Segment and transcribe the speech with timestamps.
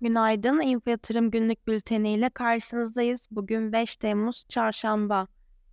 [0.00, 3.28] Günaydın, İnfo Yatırım Günlük Bülteni ile karşınızdayız.
[3.30, 5.26] Bugün 5 Temmuz Çarşamba.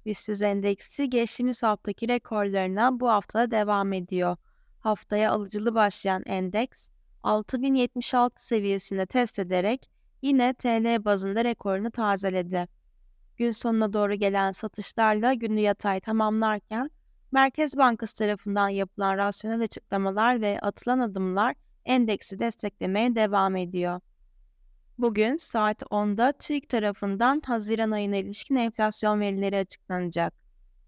[0.06, 4.38] BIST endeksi geçtiğimiz haftaki rekorlarına bu haftada devam ediyor.
[4.80, 6.90] Haftaya alıcılı başlayan endeks
[7.24, 9.90] 6076 seviyesinde test ederek
[10.22, 12.68] yine TL bazında rekorunu tazeledi.
[13.38, 16.90] Gün sonuna doğru gelen satışlarla günlü yatay tamamlarken
[17.32, 21.56] Merkez Bankası tarafından yapılan rasyonel açıklamalar ve atılan adımlar
[21.86, 24.00] endeksi desteklemeye devam ediyor.
[24.98, 30.34] Bugün saat 10'da TÜİK tarafından Haziran ayına ilişkin enflasyon verileri açıklanacak.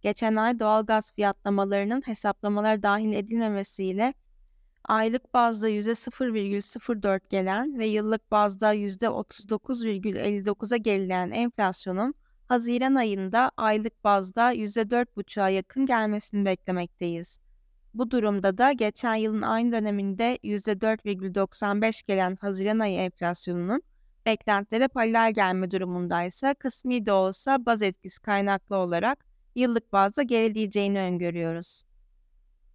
[0.02, 4.14] Geçen ay doğalgaz fiyatlamalarının hesaplamalar dahil edilmemesiyle
[4.84, 12.14] aylık bazda %0,04 gelen ve yıllık bazda %39,59'a gerileyen enflasyonun
[12.50, 17.40] Haziran ayında aylık bazda %4,5'a yakın gelmesini beklemekteyiz.
[17.94, 23.82] Bu durumda da geçen yılın aynı döneminde %4,95 gelen Haziran ayı enflasyonunun
[24.26, 31.84] beklentilere paralel gelme durumundaysa kısmi de olsa baz etkisi kaynaklı olarak yıllık bazda gerileyeceğini öngörüyoruz.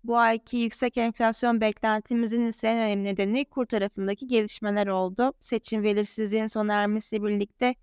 [0.05, 5.33] Bu ayki yüksek enflasyon beklentimizin ise en önemli nedeni kur tarafındaki gelişmeler oldu.
[5.41, 7.75] Seçim belirsizliğin sona ermesiyle birlikte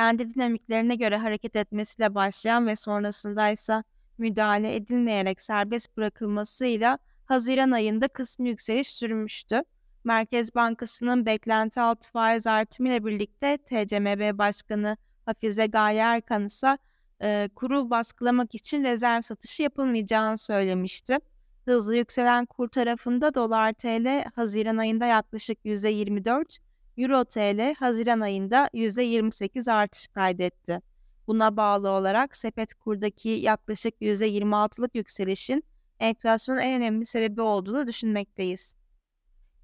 [0.00, 3.82] kendi dinamiklerine göre hareket etmesiyle başlayan ve sonrasında ise
[4.18, 9.62] müdahale edilmeyerek serbest bırakılmasıyla Haziran ayında kısmi yükseliş sürmüştü.
[10.04, 16.78] Merkez Bankası'nın beklenti altı faiz artımı ile birlikte TCMB Başkanı Hafize Gaye Erkan ise
[17.22, 21.18] e, kuru baskılamak için rezerv satışı yapılmayacağını söylemişti.
[21.64, 26.58] Hızlı yükselen kur tarafında dolar TL Haziran ayında yaklaşık %24,
[27.00, 30.80] Euro TL Haziran ayında %28 artış kaydetti.
[31.26, 35.64] Buna bağlı olarak sepet kurdaki yaklaşık %26'lık yükselişin
[36.00, 38.74] enflasyonun en önemli sebebi olduğunu düşünmekteyiz.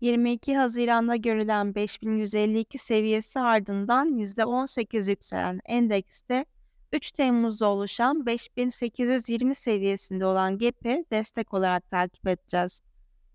[0.00, 6.44] 22 Haziran'da görülen 5152 seviyesi ardından %18 yükselen endekste
[6.92, 12.82] 3 Temmuz'da oluşan 5820 seviyesinde olan gap'i destek olarak takip edeceğiz.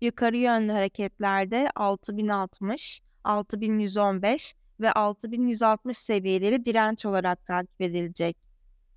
[0.00, 8.36] Yukarı yönlü hareketlerde 6060, 6115 ve 6160 seviyeleri direnç olarak takip edilecek.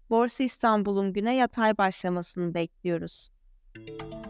[0.09, 3.29] Borsa İstanbul'un güne yatay başlamasını bekliyoruz.
[3.77, 4.24] Müzik